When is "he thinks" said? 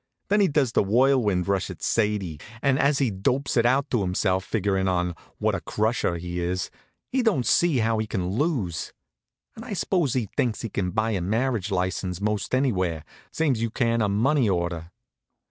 10.13-10.63